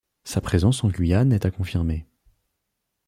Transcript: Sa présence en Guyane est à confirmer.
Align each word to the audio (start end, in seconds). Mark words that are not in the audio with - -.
Sa 0.23 0.41
présence 0.41 0.83
en 0.83 0.87
Guyane 0.87 1.31
est 1.31 1.45
à 1.45 1.51
confirmer. 1.51 2.07